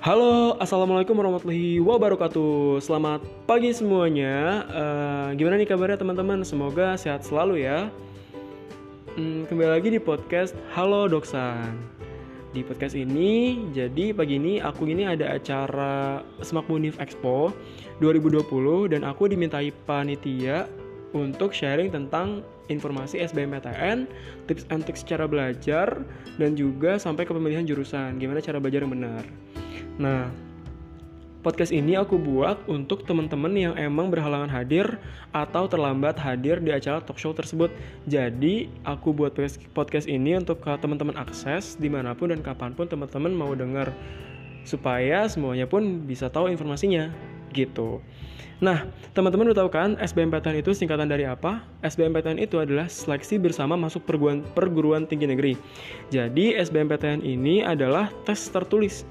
[0.00, 2.80] Halo, assalamualaikum warahmatullahi wabarakatuh.
[2.80, 4.64] Selamat pagi semuanya.
[4.72, 6.40] Uh, gimana nih kabarnya teman-teman?
[6.40, 7.92] Semoga sehat selalu ya.
[9.20, 11.76] Hmm, kembali lagi di podcast Halo Doksan.
[12.56, 17.52] Di podcast ini, jadi pagi ini aku ini ada acara Semak Munif Expo
[18.00, 20.64] 2020 dan aku dimintai panitia
[21.12, 22.40] untuk sharing tentang
[22.72, 24.08] informasi SBMPTN,
[24.48, 26.08] tips and tricks cara belajar,
[26.40, 29.28] dan juga sampai ke pemilihan jurusan, gimana cara belajar yang benar.
[30.00, 30.32] Nah,
[31.44, 34.96] podcast ini aku buat untuk teman-teman yang emang berhalangan hadir
[35.36, 37.68] atau terlambat hadir di acara talk show tersebut.
[38.08, 39.36] Jadi, aku buat
[39.76, 43.92] podcast ini untuk teman-teman akses di mana pun dan kapan pun teman-teman mau dengar
[44.64, 47.12] supaya semuanya pun bisa tahu informasinya
[47.52, 48.00] gitu.
[48.60, 51.64] Nah, teman-teman udah tahu kan SBMPTN itu singkatan dari apa?
[51.80, 55.56] SBMPTN itu adalah seleksi bersama masuk perguruan, perguruan tinggi negeri.
[56.08, 59.08] Jadi SBMPTN ini adalah tes tertulis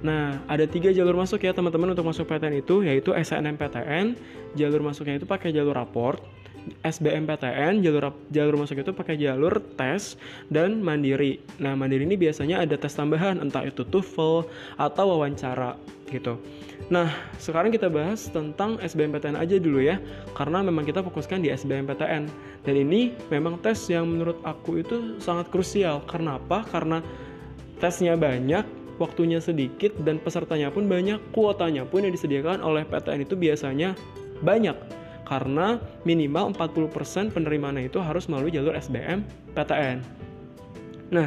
[0.00, 4.16] Nah, ada tiga jalur masuk ya teman-teman untuk masuk PTN itu, yaitu SNMPTN,
[4.56, 6.24] jalur masuknya itu pakai jalur raport,
[6.84, 10.16] SBMPTN, jalur jalur masuk itu pakai jalur tes
[10.48, 11.40] dan mandiri.
[11.60, 15.76] Nah, mandiri ini biasanya ada tes tambahan, entah itu TOEFL atau wawancara
[16.08, 16.40] gitu.
[16.90, 20.00] Nah, sekarang kita bahas tentang SBMPTN aja dulu ya,
[20.34, 22.26] karena memang kita fokuskan di SBMPTN.
[22.66, 26.02] Dan ini memang tes yang menurut aku itu sangat krusial.
[26.08, 26.66] Karena apa?
[26.66, 26.98] Karena
[27.78, 33.34] tesnya banyak, waktunya sedikit dan pesertanya pun banyak, kuotanya pun yang disediakan oleh PTN itu
[33.34, 33.96] biasanya
[34.44, 34.76] banyak
[35.24, 39.24] karena minimal 40% penerimaannya itu harus melalui jalur SBM
[39.56, 40.04] PTN.
[41.10, 41.26] Nah,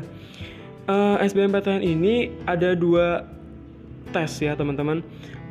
[0.85, 3.25] eh, SBM PTN ini ada dua
[4.13, 5.01] tes ya teman-teman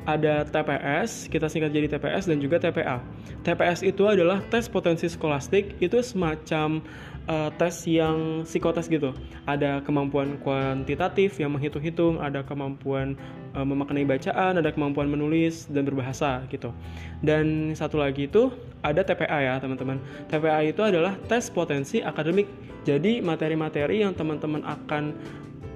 [0.02, 2.98] ada TPS, kita singkat jadi TPS dan juga TPA.
[3.46, 6.82] TPS itu adalah tes potensi skolastik, itu semacam
[7.28, 9.14] uh, tes yang psikotes gitu.
[9.44, 13.18] Ada kemampuan kuantitatif yang menghitung-hitung, ada kemampuan
[13.54, 16.70] uh, memaknai bacaan, ada kemampuan menulis dan berbahasa gitu.
[17.22, 18.50] Dan satu lagi itu
[18.82, 19.98] ada TPA ya teman-teman.
[20.26, 22.46] TPA itu adalah tes potensi akademik.
[22.82, 25.14] Jadi materi-materi yang teman-teman akan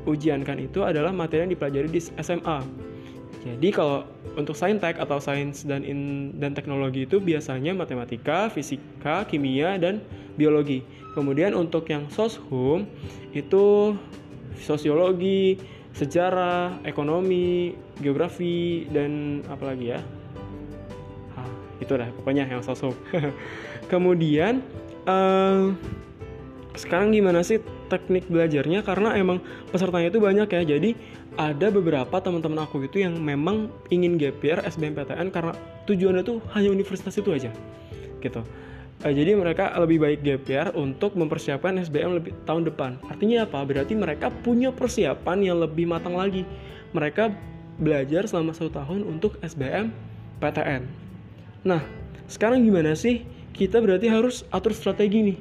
[0.06, 2.86] ujiankan itu adalah materi yang dipelajari di SMA
[3.46, 4.02] jadi kalau
[4.34, 10.02] untuk saintek atau sains dan in, dan teknologi itu biasanya matematika, fisika, kimia dan
[10.34, 10.82] biologi.
[11.16, 12.84] Kemudian untuk yang soshum
[13.32, 13.96] itu
[14.60, 15.56] sosiologi,
[15.96, 17.72] sejarah, ekonomi,
[18.04, 20.00] geografi dan apa lagi ya?
[21.32, 21.48] Hah,
[21.80, 22.92] itu dah pokoknya yang soshum.
[23.92, 24.60] Kemudian
[25.08, 25.72] uh,
[26.76, 29.40] sekarang gimana sih teknik belajarnya karena emang
[29.72, 30.92] pesertanya itu banyak ya jadi
[31.40, 35.56] ada beberapa teman-teman aku gitu yang memang ingin year SBMPTN karena
[35.88, 37.48] tujuannya tuh hanya universitas itu aja
[38.20, 38.44] gitu
[39.02, 43.60] uh, jadi mereka lebih baik gap year untuk mempersiapkan SBM lebih tahun depan artinya apa
[43.66, 46.46] berarti mereka punya persiapan yang lebih matang lagi
[46.94, 47.34] mereka
[47.76, 49.92] belajar selama satu tahun untuk SBM
[50.40, 50.86] PTN
[51.66, 51.82] nah
[52.30, 55.38] sekarang gimana sih kita berarti harus atur strategi nih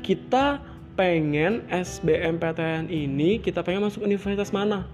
[0.00, 0.70] kita
[1.00, 4.84] pengen SBMPTN ini kita pengen masuk universitas mana?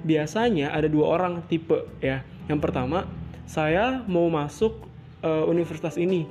[0.00, 2.24] Biasanya ada dua orang tipe ya.
[2.48, 3.04] Yang pertama,
[3.44, 4.88] saya mau masuk
[5.20, 6.24] uh, universitas ini.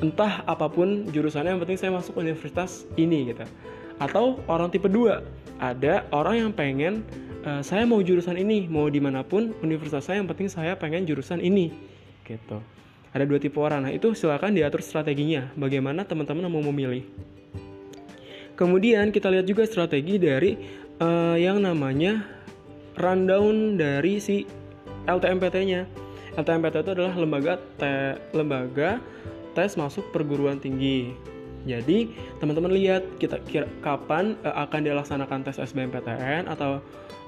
[0.00, 3.44] Entah apa pun jurusannya, yang penting saya masuk universitas ini gitu.
[4.00, 5.20] Atau orang tipe dua,
[5.60, 7.04] ada orang yang pengen
[7.44, 11.04] uh, saya mau jurusan ini, mau di mana pun universitas saya, yang penting saya pengen
[11.04, 11.68] jurusan ini
[12.24, 12.64] gitu.
[13.12, 13.84] Ada dua tipe orang.
[13.84, 15.50] Nah, itu silakan diatur strateginya.
[15.58, 17.04] Bagaimana teman-teman mau memilih.
[18.54, 20.54] Kemudian kita lihat juga strategi dari
[21.00, 22.28] uh, yang namanya
[22.94, 24.44] rundown dari si
[25.08, 25.88] LTMPT-nya.
[26.38, 29.02] LTMPT itu adalah lembaga te, lembaga
[29.52, 31.14] tes masuk perguruan tinggi.
[31.68, 36.80] Jadi teman-teman lihat kita kira, kapan uh, akan dilaksanakan tes SBMPTN atau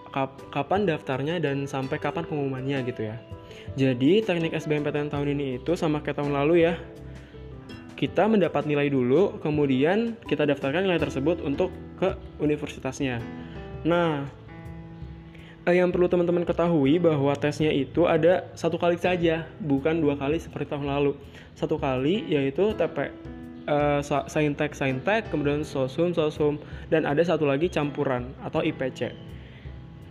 [0.09, 3.17] kap, kapan daftarnya dan sampai kapan pengumumannya gitu ya.
[3.77, 6.81] Jadi teknik SBMPTN tahun ini itu sama kayak tahun lalu ya
[8.03, 11.71] kita mendapat nilai dulu, kemudian kita daftarkan nilai tersebut untuk
[12.03, 13.23] ke universitasnya.
[13.87, 14.27] Nah,
[15.67, 20.39] eh, yang perlu teman-teman ketahui bahwa tesnya itu ada satu kali saja, bukan dua kali
[20.43, 21.13] seperti tahun lalu.
[21.55, 23.13] Satu kali yaitu TP
[23.69, 26.59] eh, saintek saintek, kemudian sosum sosum,
[26.91, 29.15] dan ada satu lagi campuran atau IPC.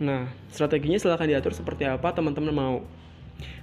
[0.02, 2.78] Nah, strateginya silahkan diatur seperti apa teman-teman mau.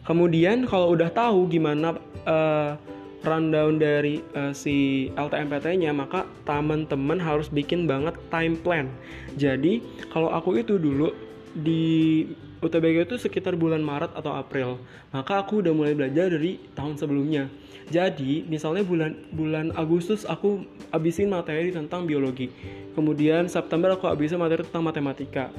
[0.06, 2.80] Kemudian kalau udah tahu gimana uh,
[3.28, 8.88] rundown dari uh, si LTMPT-nya, maka teman-teman harus bikin banget time plan.
[9.36, 11.12] Jadi, kalau aku itu dulu
[11.56, 12.26] di
[12.60, 14.78] UTBK itu sekitar bulan Maret atau April,
[15.16, 17.48] maka aku udah mulai belajar dari tahun sebelumnya.
[17.90, 20.62] Jadi, misalnya bulan bulan Agustus aku
[20.94, 22.52] abisin materi tentang biologi.
[22.94, 25.50] Kemudian September aku abisin materi tentang matematika.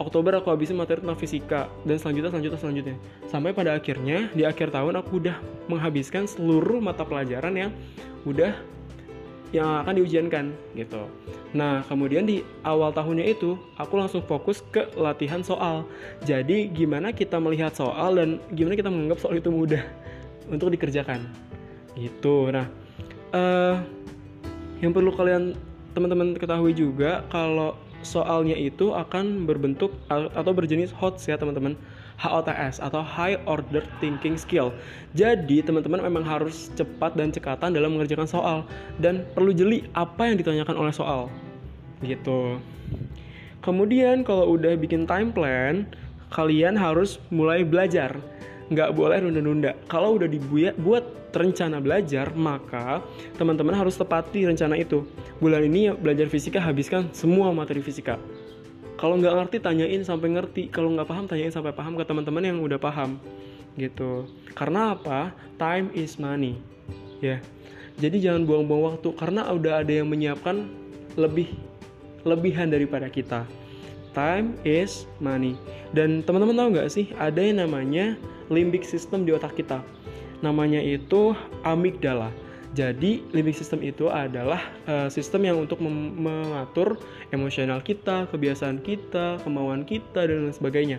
[0.00, 2.96] Oktober aku habisin materi tentang fisika dan selanjutnya selanjutnya selanjutnya
[3.28, 5.36] sampai pada akhirnya di akhir tahun aku udah
[5.68, 7.70] menghabiskan seluruh mata pelajaran yang
[8.24, 8.56] udah
[9.50, 11.10] yang akan diujiankan gitu.
[11.54, 15.82] Nah, kemudian di awal tahunnya itu aku langsung fokus ke latihan soal.
[16.22, 19.82] Jadi, gimana kita melihat soal dan gimana kita menganggap soal itu mudah
[20.54, 21.26] untuk dikerjakan.
[21.98, 22.54] Gitu.
[22.54, 22.70] Nah,
[23.34, 23.82] uh,
[24.78, 25.58] yang perlu kalian
[25.92, 31.76] teman-teman ketahui juga kalau soalnya itu akan berbentuk atau berjenis HOTS ya teman-teman
[32.20, 34.76] HOTS atau High Order Thinking Skill
[35.16, 38.68] jadi teman-teman memang harus cepat dan cekatan dalam mengerjakan soal
[39.00, 41.32] dan perlu jeli apa yang ditanyakan oleh soal
[42.04, 42.60] gitu
[43.64, 45.88] kemudian kalau udah bikin time plan
[46.30, 48.14] kalian harus mulai belajar
[48.70, 49.74] nggak boleh nunda-nunda.
[49.90, 53.02] Kalau udah dibuat buat rencana belajar, maka
[53.34, 55.06] teman-teman harus tepati rencana itu.
[55.42, 58.16] Bulan ini belajar fisika habiskan semua materi fisika.
[59.00, 60.68] Kalau nggak ngerti tanyain sampai ngerti.
[60.68, 63.16] Kalau nggak paham tanyain sampai paham ke teman-teman yang udah paham.
[63.80, 64.28] Gitu.
[64.52, 65.32] Karena apa?
[65.56, 66.60] Time is money.
[67.24, 67.40] Ya.
[67.96, 70.68] Jadi jangan buang-buang waktu karena udah ada yang menyiapkan
[71.16, 71.48] lebih
[72.28, 73.48] lebihan daripada kita.
[74.12, 75.56] Time is money.
[75.96, 78.20] Dan teman-teman tahu nggak sih ada yang namanya
[78.52, 79.80] limbic system di otak kita.
[80.44, 81.32] Namanya itu
[81.64, 82.28] amigdala.
[82.70, 87.02] Jadi limbic system itu adalah uh, sistem yang untuk mengatur
[87.34, 90.98] emosional kita, kebiasaan kita, kemauan kita dan lain sebagainya.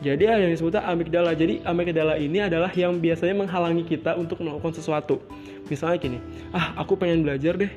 [0.00, 1.36] Jadi ada yang disebut amigdala.
[1.36, 5.20] Jadi amigdala ini adalah yang biasanya menghalangi kita untuk melakukan sesuatu.
[5.68, 6.18] Misalnya gini,
[6.50, 7.70] ah aku pengen belajar deh,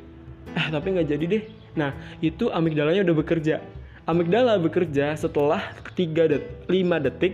[0.55, 1.43] ah tapi nggak jadi deh.
[1.75, 1.91] Nah
[2.23, 3.59] itu amigdalanya udah bekerja
[4.05, 7.33] amigdala bekerja setelah 3 det 5 detik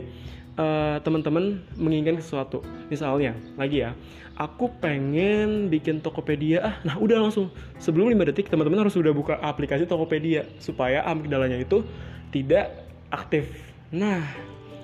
[0.61, 2.61] uh, teman-teman menginginkan sesuatu.
[2.93, 3.97] Misalnya, lagi ya,
[4.37, 6.61] aku pengen bikin Tokopedia.
[6.61, 7.49] Ah, nah udah langsung
[7.81, 11.81] sebelum 5 detik teman-teman harus sudah buka aplikasi Tokopedia supaya amigdalanya itu
[12.29, 13.49] tidak aktif.
[13.91, 14.23] Nah,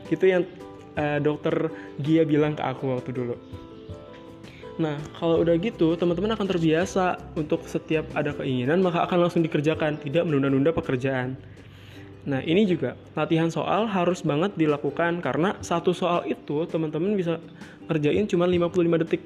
[0.09, 0.43] itu yang
[0.97, 1.71] uh, dokter
[2.01, 3.35] Gia bilang ke aku waktu dulu.
[4.77, 9.97] Nah, kalau udah gitu, teman-teman akan terbiasa untuk setiap ada keinginan, maka akan langsung dikerjakan,
[9.97, 11.33] tidak menunda-nunda pekerjaan.
[12.27, 17.39] Nah, ini juga latihan soal harus banget dilakukan karena satu soal itu teman-teman bisa
[17.87, 19.23] ngerjain cuma 55 detik.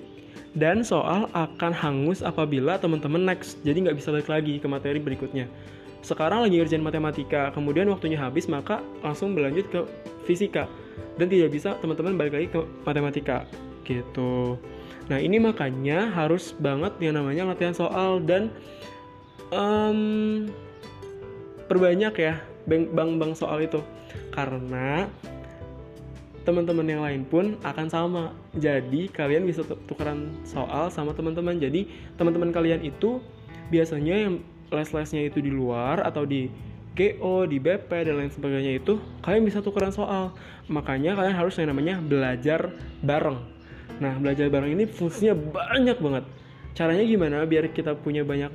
[0.51, 5.49] Dan soal akan hangus apabila teman-teman next, jadi nggak bisa balik lagi ke materi berikutnya.
[6.05, 9.81] Sekarang lagi ngerjain matematika, kemudian waktunya habis, maka langsung berlanjut ke
[10.27, 10.69] fisika.
[11.17, 13.47] Dan tidak bisa teman-teman balik lagi ke matematika.
[13.87, 14.59] Gitu.
[15.09, 18.51] Nah, ini makanya harus banget yang namanya latihan soal dan
[19.55, 20.51] um,
[21.71, 22.35] perbanyak ya
[22.67, 23.79] bang-bang soal itu
[24.35, 25.07] karena
[26.43, 28.23] teman-teman yang lain pun akan sama.
[28.59, 31.55] Jadi kalian bisa tukeran soal sama teman-teman.
[31.55, 31.87] Jadi
[32.19, 33.23] teman-teman kalian itu
[33.71, 36.51] biasanya yang les-lesnya itu di luar atau di
[36.91, 40.35] GO, di BP dan lain sebagainya itu kalian bisa tukeran soal.
[40.67, 43.39] Makanya kalian harus yang namanya belajar bareng.
[44.01, 46.25] Nah, belajar bareng ini fungsinya banyak banget.
[46.75, 48.49] Caranya gimana biar kita punya banyak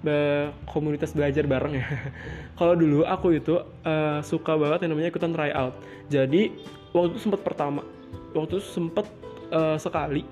[0.00, 1.86] be komunitas belajar bareng ya.
[2.58, 5.74] Kalau dulu aku itu uh, suka banget yang namanya ikutan tryout.
[6.08, 6.56] Jadi
[6.96, 7.84] waktu itu sempat pertama,
[8.32, 9.06] waktu itu sempat
[9.52, 10.24] uh, sekali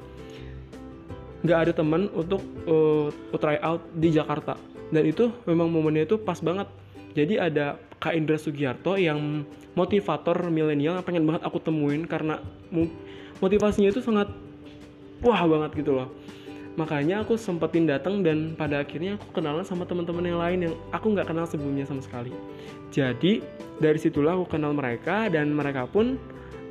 [1.38, 4.59] nggak ada teman untuk uh, tryout di Jakarta
[4.91, 6.67] dan itu memang momennya itu pas banget.
[7.15, 9.43] Jadi ada Kak Indra Sugiarto yang
[9.75, 12.39] motivator milenial yang pengen banget aku temuin karena
[13.43, 14.31] motivasinya itu sangat
[15.22, 16.10] wah banget gitu loh
[16.79, 21.11] makanya aku sempetin datang dan pada akhirnya aku kenalan sama teman-teman yang lain yang aku
[21.11, 22.31] nggak kenal sebelumnya sama sekali.
[22.94, 23.43] Jadi
[23.82, 26.15] dari situlah aku kenal mereka dan mereka pun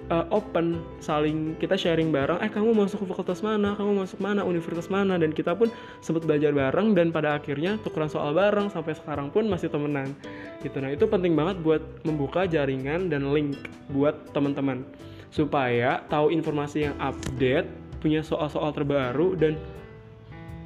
[0.07, 3.75] uh, open saling kita sharing bareng eh kamu masuk fakultas mana?
[3.75, 4.47] Kamu masuk mana?
[4.47, 5.19] Universitas mana?
[5.19, 5.67] Dan kita pun
[5.99, 10.15] sempat belajar bareng dan pada akhirnya tukeran soal bareng sampai sekarang pun masih temenan.
[10.63, 10.79] Gitu.
[10.79, 13.59] Nah itu penting banget buat membuka jaringan dan link
[13.91, 14.87] buat teman-teman.
[15.27, 17.67] Supaya tahu informasi yang update
[17.99, 19.59] punya soal-soal terbaru dan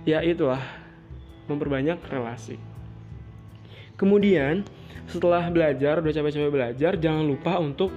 [0.08, 0.62] ya itulah
[1.46, 2.58] memperbanyak relasi.
[3.98, 4.66] Kemudian
[5.06, 7.92] setelah belajar, udah capek-capek belajar, jangan lupa untuk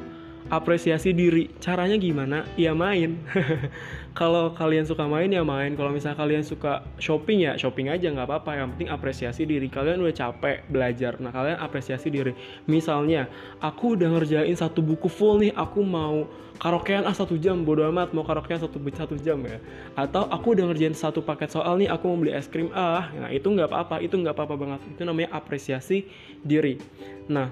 [0.52, 1.48] apresiasi diri.
[1.60, 2.44] Caranya gimana?
[2.58, 3.20] Ya main.
[4.18, 5.72] kalau kalian suka main ya main.
[5.78, 8.60] Kalau misalnya kalian suka shopping ya shopping aja nggak apa-apa.
[8.60, 9.66] Yang penting apresiasi diri.
[9.72, 11.16] Kalian udah capek belajar.
[11.20, 12.36] Nah kalian apresiasi diri.
[12.68, 13.30] Misalnya
[13.64, 15.52] aku udah ngerjain satu buku full nih.
[15.56, 19.58] Aku mau karaokean ah satu jam bodo amat mau karaokean satu satu jam ya
[19.98, 23.30] atau aku udah ngerjain satu paket soal nih aku mau beli es krim ah nah
[23.30, 26.06] itu nggak apa-apa itu nggak apa-apa banget itu namanya apresiasi
[26.46, 26.78] diri
[27.26, 27.50] nah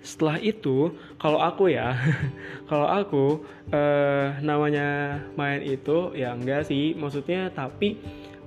[0.00, 1.92] setelah itu kalau aku ya
[2.70, 6.96] kalau aku eh, namanya main itu ya enggak sih.
[6.96, 8.00] Maksudnya tapi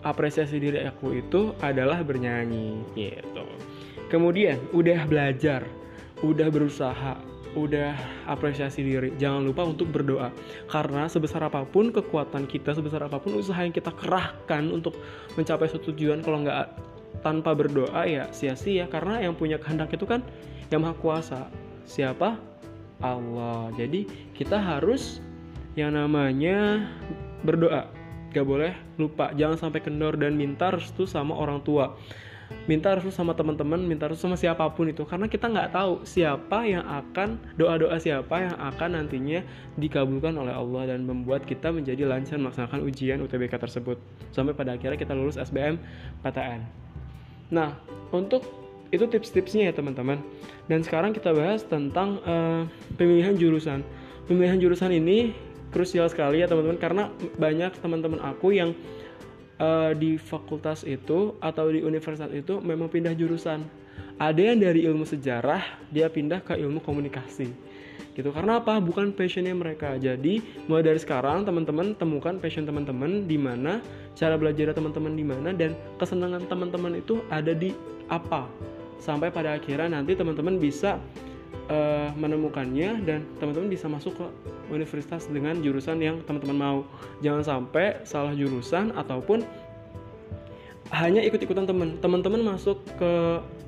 [0.03, 3.45] apresiasi diri aku itu adalah bernyanyi gitu.
[4.09, 5.65] Kemudian udah belajar
[6.23, 7.93] udah berusaha udah
[8.25, 9.13] apresiasi diri.
[9.21, 10.33] Jangan lupa untuk berdoa.
[10.65, 14.97] Karena sebesar apa pun kekuatan kita sebesar apa pun usaha yang kita kerahkan untuk
[15.37, 16.65] mencapai suatu tujuan kalau nggak
[17.21, 18.89] tanpa berdoa ya sia-sia.
[18.89, 20.25] Karena yang punya kehendak itu kan
[20.73, 21.45] yang maha kuasa.
[21.85, 22.41] Siapa?
[22.97, 23.69] Allah.
[23.77, 25.21] Jadi kita harus
[25.77, 26.89] yang namanya
[27.45, 27.85] berdoa.
[28.33, 29.29] Gak boleh lupa.
[29.37, 31.93] Jangan sampai kendor dan minta restu sama orang tua.
[32.65, 35.05] Minta restu sama teman-teman minta restu sama siapa pun itu.
[35.05, 39.45] Karena kita nggak tahu siapa yang akan doa-doa siapa yang akan nantinya
[39.77, 44.01] dikabulkan oleh Allah dan membuat kita menjadi lancar melaksanakan ujian UTBK tersebut.
[44.33, 45.77] Sampai pada akhirnya kita lulus SBM
[46.25, 46.83] PTN
[47.53, 47.77] nah
[48.09, 48.62] untuk
[48.93, 50.21] itu tips-tipsnya ya teman-teman
[50.69, 53.81] dan sekarang kita bahas tentang uh, pemilihan jurusan
[54.29, 55.33] pemilihan jurusan ini
[55.73, 57.03] krusial sekali ya teman-teman karena
[57.41, 58.77] banyak teman-teman aku yang
[59.57, 63.65] uh, di fakultas itu atau di universitas itu memang pindah jurusan.
[64.21, 67.49] Ada yang dari ilmu sejarah dia pindah ke ilmu komunikasi.
[68.13, 68.29] Gitu.
[68.29, 68.77] Karena apa?
[68.77, 69.97] Bukan passionnya mereka.
[69.97, 70.37] Jadi,
[70.69, 73.81] mulai dari sekarang teman-teman temukan passion teman-teman di mana,
[74.13, 77.73] cara belajar teman-teman di mana dan kesenangan teman-teman itu ada di
[78.13, 78.45] apa.
[78.99, 80.99] Sampai pada akhirnya nanti teman-teman bisa
[81.69, 84.25] uh, menemukannya dan teman-teman bisa masuk ke
[84.71, 86.79] universitas dengan jurusan yang teman-teman mau.
[87.21, 89.45] Jangan sampai salah jurusan ataupun
[90.93, 91.97] hanya ikut-ikutan teman.
[91.99, 93.13] Teman-teman masuk ke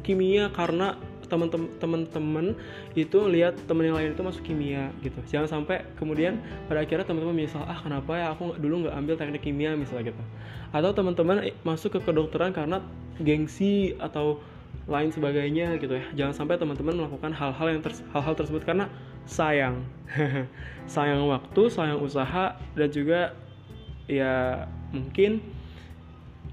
[0.06, 2.54] kimia karena teman-teman
[2.94, 6.40] itu lihat teman yang lain itu masuk kimia gitu jangan sampai kemudian
[6.70, 10.24] pada akhirnya teman-teman misal ah kenapa ya aku dulu nggak ambil teknik kimia misalnya gitu
[10.72, 12.80] atau teman-teman masuk ke kedokteran karena
[13.20, 14.40] gengsi atau
[14.86, 16.06] lain sebagainya gitu ya.
[16.14, 17.82] Jangan sampai teman-teman melakukan hal-hal yang
[18.14, 18.86] hal-hal tersebut karena
[19.26, 19.82] sayang.
[20.86, 23.34] Sayang waktu sayang usaha dan juga
[24.06, 25.42] ya mungkin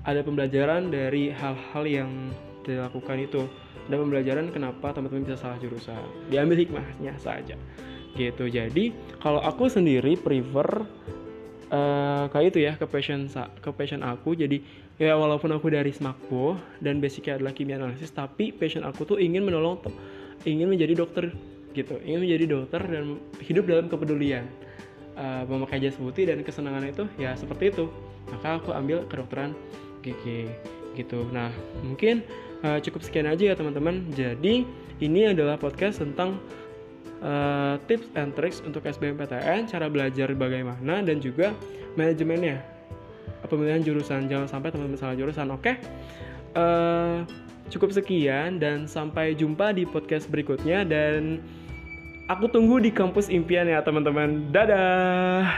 [0.08, 2.10] ada pembelajaran dari hal-hal yang
[2.64, 3.44] dilakukan itu.
[3.92, 6.00] Ada pembelajaran kenapa teman-teman bisa salah jurusan.
[6.32, 7.60] Diambil hikmahnya saja.
[8.16, 8.44] Gitu.
[8.48, 10.88] Jadi kalau aku sendiri prefer
[11.72, 13.26] uh, kayak itu ya ke passion
[13.58, 14.36] ke passion aku.
[14.36, 14.60] Jadi
[15.00, 19.42] ya walaupun aku dari Smakbo dan basicnya adalah kimia analisis tapi passion aku tuh ingin
[19.42, 19.80] menolong
[20.44, 21.32] ingin menjadi dokter
[21.72, 21.98] gitu.
[22.04, 24.46] Ingin menjadi dokter dan hidup dalam kepedulian.
[25.12, 27.88] Uh, memakai jas putih dan kesenangan itu ya seperti itu.
[28.32, 29.52] Maka aku ambil kedokteran
[30.00, 30.48] gigi
[30.96, 31.28] gitu.
[31.32, 31.52] Nah
[31.84, 32.24] mungkin
[32.64, 34.08] uh, cukup sekian aja ya teman-teman.
[34.12, 34.64] Jadi
[35.02, 36.40] ini adalah podcast tentang
[37.22, 41.54] uh, tips and tricks untuk SBMPTN cara belajar bagaimana dan juga
[41.96, 42.60] manajemennya.
[43.46, 45.60] Pemilihan jurusan jangan sampai teman-teman salah jurusan oke?
[45.60, 45.76] Okay?
[46.56, 47.16] uh, eh,
[47.72, 51.40] cukup sekian dan sampai jumpa di podcast berikutnya dan
[52.28, 54.52] aku tunggu di kampus impian ya teman-teman.
[54.52, 55.48] Dadah